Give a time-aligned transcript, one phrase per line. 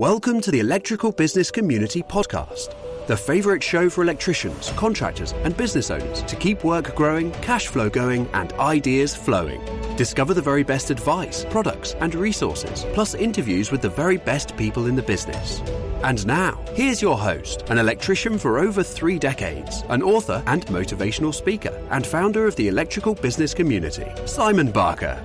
[0.00, 2.74] Welcome to the Electrical Business Community Podcast,
[3.06, 7.90] the favorite show for electricians, contractors, and business owners to keep work growing, cash flow
[7.90, 9.60] going, and ideas flowing.
[9.96, 14.86] Discover the very best advice, products, and resources, plus interviews with the very best people
[14.86, 15.60] in the business.
[16.02, 21.34] And now, here's your host, an electrician for over three decades, an author and motivational
[21.34, 25.22] speaker, and founder of the electrical business community, Simon Barker.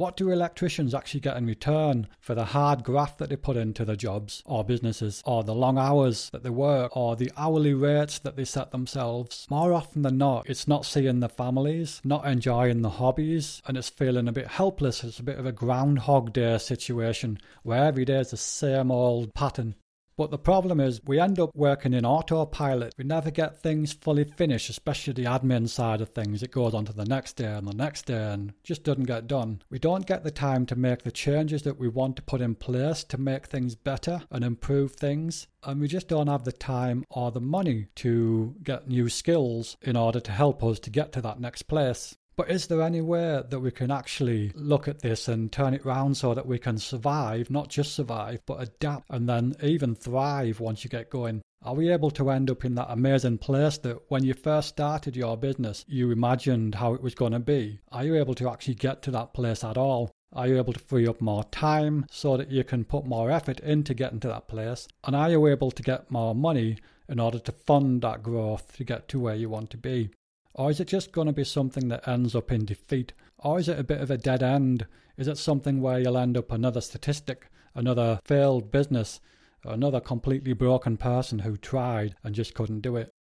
[0.00, 3.84] What do electricians actually get in return for the hard graft that they put into
[3.84, 8.18] their jobs or businesses, or the long hours that they work, or the hourly rates
[8.20, 9.46] that they set themselves?
[9.50, 13.90] More often than not, it's not seeing the families, not enjoying the hobbies, and it's
[13.90, 15.04] feeling a bit helpless.
[15.04, 19.34] It's a bit of a Groundhog Day situation where every day is the same old
[19.34, 19.74] pattern.
[20.16, 22.94] But the problem is, we end up working in autopilot.
[22.98, 26.42] We never get things fully finished, especially the admin side of things.
[26.42, 29.26] It goes on to the next day and the next day and just doesn't get
[29.26, 29.62] done.
[29.70, 32.54] We don't get the time to make the changes that we want to put in
[32.54, 35.46] place to make things better and improve things.
[35.62, 39.96] And we just don't have the time or the money to get new skills in
[39.96, 42.16] order to help us to get to that next place.
[42.40, 45.84] But is there any way that we can actually look at this and turn it
[45.84, 50.58] round so that we can survive, not just survive, but adapt and then even thrive
[50.58, 51.42] once you get going?
[51.62, 55.16] Are we able to end up in that amazing place that when you first started
[55.16, 57.78] your business, you imagined how it was going to be?
[57.92, 60.10] Are you able to actually get to that place at all?
[60.32, 63.60] Are you able to free up more time so that you can put more effort
[63.60, 64.88] into getting to that place?
[65.04, 68.84] And are you able to get more money in order to fund that growth to
[68.84, 70.08] get to where you want to be?
[70.54, 73.12] Or is it just going to be something that ends up in defeat?
[73.38, 74.86] Or is it a bit of a dead end?
[75.16, 79.20] Is it something where you'll end up another statistic, another failed business,
[79.64, 83.12] another completely broken person who tried and just couldn't do it?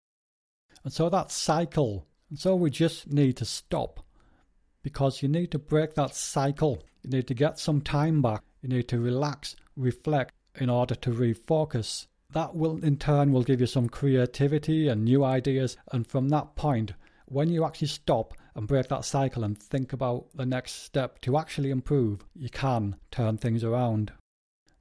[0.84, 4.00] And so that cycle, and so we just need to stop
[4.82, 6.84] because you need to break that cycle.
[7.04, 8.44] You need to get some time back.
[8.62, 12.08] You need to relax, reflect in order to refocus.
[12.32, 16.56] That will in turn will give you some creativity and new ideas and from that
[16.56, 16.94] point
[17.32, 21.38] when you actually stop and break that cycle and think about the next step to
[21.38, 24.12] actually improve, you can turn things around.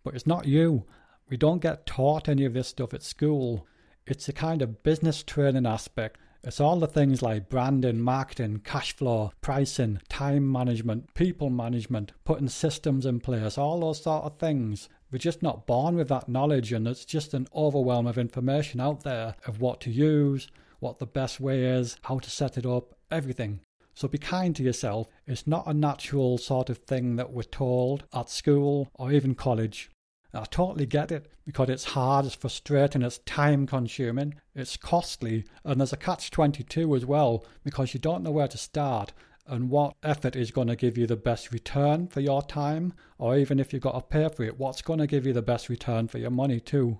[0.03, 0.87] But it's not you.
[1.29, 3.67] We don't get taught any of this stuff at school.
[4.07, 6.19] It's a kind of business training aspect.
[6.45, 12.49] It's all the things like branding, marketing, cash flow, pricing, time management, people management, putting
[12.49, 14.89] systems in place, all those sort of things.
[15.11, 19.03] We're just not born with that knowledge, and it's just an overwhelm of information out
[19.03, 20.49] there of what to use,
[20.81, 23.61] what the best way is, how to set it up, everything.
[23.95, 25.09] So be kind to yourself.
[25.27, 29.91] It's not a natural sort of thing that we're told at school or even college.
[30.33, 35.81] I totally get it because it's hard, it's frustrating, it's time consuming, it's costly, and
[35.81, 39.13] there's a catch 22 as well because you don't know where to start
[39.47, 43.37] and what effort is going to give you the best return for your time, or
[43.37, 45.71] even if you've got to pay for it, what's going to give you the best
[45.71, 46.99] return for your money too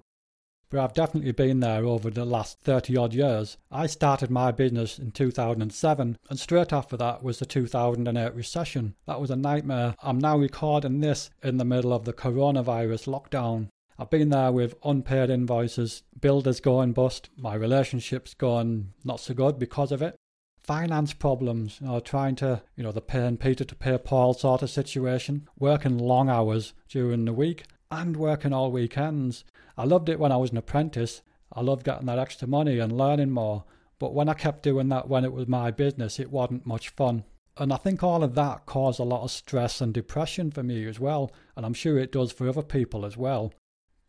[0.71, 3.57] but I've definitely been there over the last 30 odd years.
[3.71, 8.95] I started my business in 2007, and straight after that was the 2008 recession.
[9.07, 9.95] That was a nightmare.
[10.03, 13.69] I'm now recording this in the middle of the coronavirus lockdown.
[13.99, 19.59] I've been there with unpaid invoices, builders going bust, my relationships going not so good
[19.59, 20.15] because of it.
[20.63, 24.63] Finance problems, you know, trying to, you know, the paying Peter to pay Paul sort
[24.63, 29.45] of situation, working long hours during the week and working all weekends.
[29.79, 31.23] I loved it when I was an apprentice.
[31.53, 33.65] I loved getting that extra money and learning more.
[34.01, 37.25] But when I kept doing that when it was my business, it wasn't much fun.
[37.57, 40.87] And I think all of that caused a lot of stress and depression for me
[40.87, 41.33] as well.
[41.57, 43.53] And I'm sure it does for other people as well.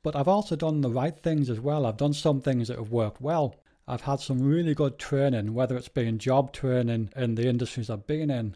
[0.02, 1.86] But I've also done the right things as well.
[1.86, 3.56] I've done some things that have worked well.
[3.88, 8.08] I've had some really good training, whether it's been job training in the industries I've
[8.08, 8.56] been in,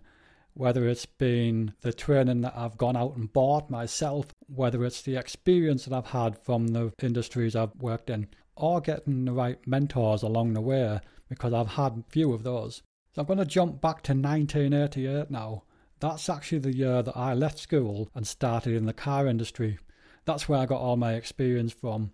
[0.53, 5.15] whether it's been the training that I've gone out and bought myself, whether it's the
[5.15, 10.21] experience that I've had from the industries I've worked in, or getting the right mentors
[10.23, 10.99] along the way,
[11.29, 12.83] because I've had few of those.
[13.15, 15.63] So I'm going to jump back to 1988 now.
[15.99, 19.79] That's actually the year that I left school and started in the car industry.
[20.25, 22.11] That's where I got all my experience from.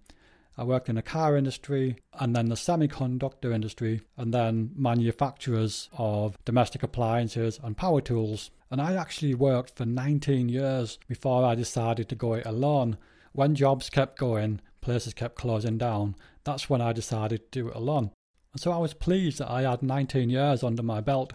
[0.60, 6.38] I worked in the car industry and then the semiconductor industry and then manufacturers of
[6.44, 8.52] domestic appliances and power tools.
[8.70, 12.98] And I actually worked for 19 years before I decided to go it alone.
[13.32, 17.76] When jobs kept going, places kept closing down, that's when I decided to do it
[17.76, 18.12] alone.
[18.52, 21.32] And so I was pleased that I had 19 years under my belt.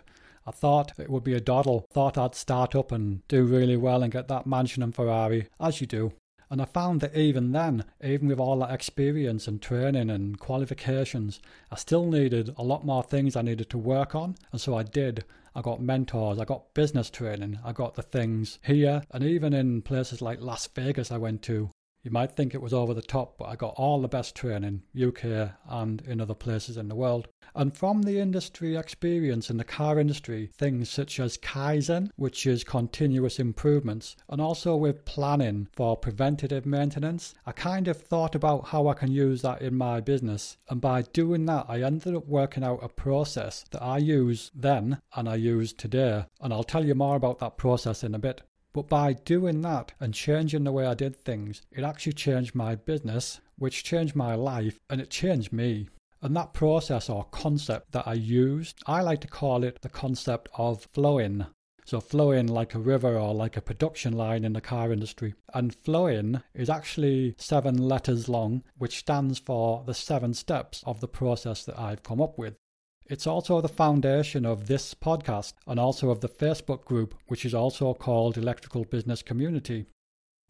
[0.46, 4.02] I thought it would be a doddle, thought I'd start up and do really well
[4.02, 6.12] and get that mansion and Ferrari, as you do.
[6.54, 11.40] And I found that even then, even with all that experience and training and qualifications,
[11.72, 14.36] I still needed a lot more things I needed to work on.
[14.52, 15.24] And so I did.
[15.56, 19.82] I got mentors, I got business training, I got the things here, and even in
[19.82, 21.70] places like Las Vegas, I went to.
[22.04, 24.82] You might think it was over the top, but I got all the best training,
[24.94, 27.28] UK and in other places in the world.
[27.54, 32.62] And from the industry experience in the car industry, things such as Kaizen, which is
[32.62, 38.86] continuous improvements, and also with planning for preventative maintenance, I kind of thought about how
[38.88, 40.58] I can use that in my business.
[40.68, 45.00] And by doing that, I ended up working out a process that I use then
[45.16, 46.26] and I use today.
[46.42, 48.42] And I'll tell you more about that process in a bit.
[48.74, 52.74] But by doing that and changing the way I did things, it actually changed my
[52.74, 55.88] business, which changed my life, and it changed me.
[56.20, 60.48] And that process or concept that I used, I like to call it the concept
[60.58, 61.46] of flowing.
[61.86, 65.34] So, flowing like a river or like a production line in the car industry.
[65.52, 71.08] And flowing is actually seven letters long, which stands for the seven steps of the
[71.08, 72.56] process that I've come up with.
[73.06, 77.52] It's also the foundation of this podcast and also of the Facebook group, which is
[77.52, 79.84] also called Electrical Business Community.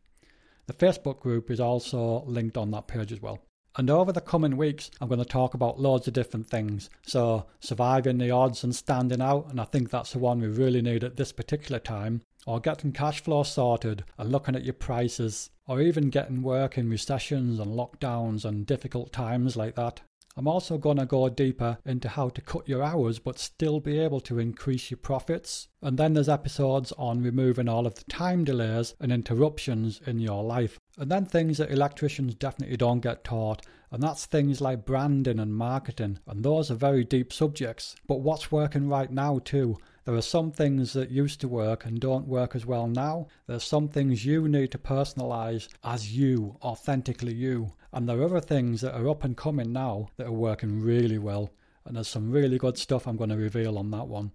[0.69, 3.41] The Facebook group is also linked on that page as well.
[3.77, 6.91] And over the coming weeks, I'm going to talk about loads of different things.
[7.03, 10.81] So, surviving the odds and standing out, and I think that's the one we really
[10.81, 15.51] need at this particular time, or getting cash flow sorted and looking at your prices,
[15.67, 20.03] or even getting work in recessions and lockdowns and difficult times like that.
[20.37, 24.01] I'm also going to go deeper into how to cut your hours but still be
[24.01, 25.69] able to increase your profits.
[25.81, 30.43] And then there's episodes on removing all of the time delays and interruptions in your
[30.43, 30.81] life.
[30.99, 35.55] And then things that electricians definitely don't get taught, and that's things like branding and
[35.55, 36.19] marketing.
[36.27, 37.95] And those are very deep subjects.
[38.09, 39.79] But what's working right now, too?
[40.05, 43.29] There are some things that used to work and don't work as well now.
[43.47, 47.73] There's some things you need to personalize as you, authentically you.
[47.91, 51.17] And there are other things that are up and coming now that are working really
[51.17, 51.53] well.
[51.87, 54.33] And there's some really good stuff I'm going to reveal on that one.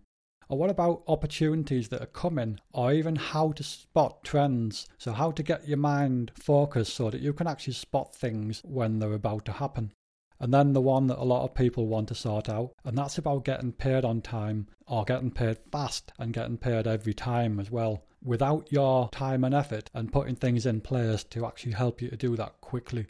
[0.48, 4.88] Or what about opportunities that are coming, or even how to spot trends?
[4.98, 8.98] So, how to get your mind focused so that you can actually spot things when
[8.98, 9.92] they're about to happen.
[10.40, 13.18] And then the one that a lot of people want to sort out, and that's
[13.18, 17.70] about getting paid on time or getting paid fast and getting paid every time as
[17.70, 22.10] well, without your time and effort and putting things in place to actually help you
[22.10, 23.08] to do that quickly.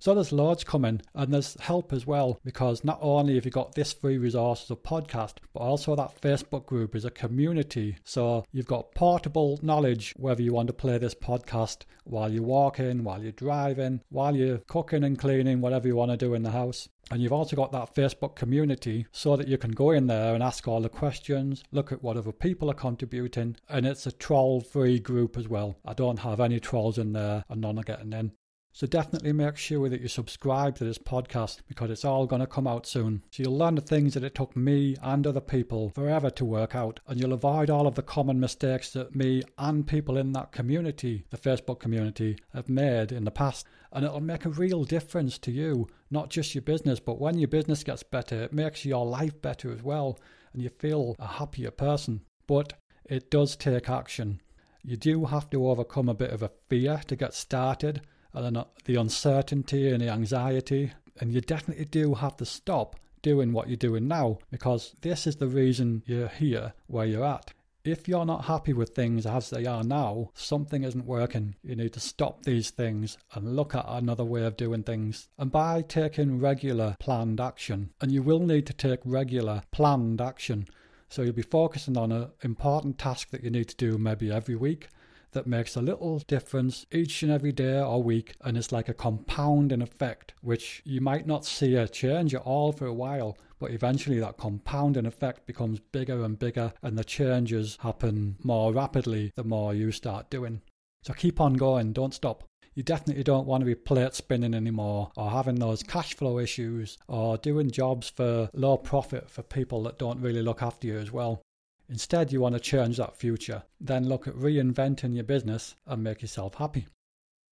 [0.00, 3.74] So there's loads coming and there's help as well because not only have you got
[3.74, 7.96] this free resource as a podcast, but also that Facebook group is a community.
[8.04, 13.04] So you've got portable knowledge whether you want to play this podcast while you're walking,
[13.04, 16.50] while you're driving, while you're cooking and cleaning, whatever you want to do in the
[16.50, 16.88] house.
[17.10, 20.42] And you've also got that Facebook community so that you can go in there and
[20.42, 24.62] ask all the questions, look at what other people are contributing, and it's a troll
[24.62, 25.76] free group as well.
[25.84, 28.32] I don't have any trolls in there and none are getting in.
[28.72, 32.46] So definitely make sure that you subscribe to this podcast because it's all going to
[32.46, 33.22] come out soon.
[33.30, 36.76] So you'll learn the things that it took me and other people forever to work
[36.76, 40.52] out, and you'll avoid all of the common mistakes that me and people in that
[40.52, 43.66] community, the Facebook community, have made in the past.
[43.92, 47.48] And it'll make a real difference to you, not just your business, but when your
[47.48, 50.16] business gets better, it makes your life better as well,
[50.52, 52.20] and you feel a happier person.
[52.46, 52.74] But
[53.04, 54.40] it does take action.
[54.84, 58.00] You do have to overcome a bit of a fear to get started
[58.32, 60.92] and then the uncertainty and the anxiety.
[61.20, 65.36] And you definitely do have to stop doing what you're doing now because this is
[65.36, 67.52] the reason you're here where you're at.
[67.82, 71.54] If you're not happy with things as they are now, something isn't working.
[71.62, 75.28] You need to stop these things and look at another way of doing things.
[75.38, 80.66] And by taking regular planned action, and you will need to take regular planned action.
[81.08, 84.56] So you'll be focusing on an important task that you need to do maybe every
[84.56, 84.88] week
[85.32, 88.94] that makes a little difference each and every day or week, and it's like a
[88.94, 93.70] compounding effect, which you might not see a change at all for a while, but
[93.70, 99.44] eventually that compounding effect becomes bigger and bigger, and the changes happen more rapidly the
[99.44, 100.60] more you start doing.
[101.02, 102.44] So keep on going, don't stop.
[102.74, 106.98] You definitely don't want to be plate spinning anymore or having those cash flow issues
[107.08, 111.10] or doing jobs for low profit for people that don't really look after you as
[111.10, 111.42] well.
[111.90, 113.64] Instead, you want to change that future.
[113.80, 116.86] Then look at reinventing your business and make yourself happy.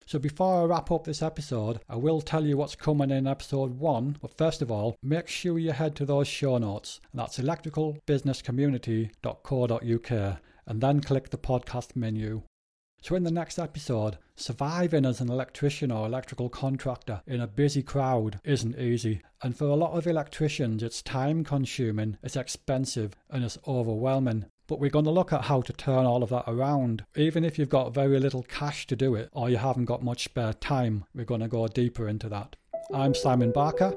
[0.07, 3.79] So before I wrap up this episode, I will tell you what's coming in episode
[3.79, 7.39] 1, but first of all, make sure you head to those show notes, and that's
[7.39, 10.39] electricalbusinesscommunity.co.uk.
[10.67, 12.43] and then click the podcast menu.
[13.01, 17.83] So, in the next episode, surviving as an electrician or electrical contractor in a busy
[17.83, 19.23] crowd isn't easy.
[19.43, 24.47] And for a lot of electricians, it's time consuming, it's expensive, and it's overwhelming.
[24.67, 27.05] But we're going to look at how to turn all of that around.
[27.17, 30.25] Even if you've got very little cash to do it or you haven't got much
[30.25, 32.57] spare time, we're going to go deeper into that.
[32.93, 33.95] I'm Simon Barker.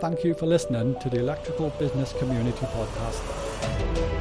[0.00, 4.13] Thank you for listening to the Electrical Business Community Podcast.